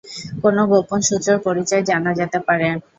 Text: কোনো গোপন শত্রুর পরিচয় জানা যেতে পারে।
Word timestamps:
কোনো 0.41 0.61
গোপন 0.71 0.99
শত্রুর 1.07 1.37
পরিচয় 1.45 1.83
জানা 1.89 2.11
যেতে 2.19 2.37
পারে। 2.47 2.67